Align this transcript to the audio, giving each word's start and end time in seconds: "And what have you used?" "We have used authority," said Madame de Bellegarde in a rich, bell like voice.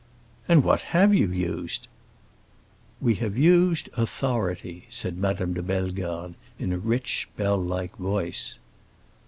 "And 0.49 0.63
what 0.63 0.81
have 0.97 1.13
you 1.13 1.27
used?" 1.27 1.87
"We 2.99 3.13
have 3.21 3.37
used 3.37 3.87
authority," 3.95 4.87
said 4.89 5.15
Madame 5.19 5.53
de 5.53 5.61
Bellegarde 5.61 6.33
in 6.57 6.73
a 6.73 6.79
rich, 6.79 7.29
bell 7.37 7.61
like 7.61 7.95
voice. 7.97 8.57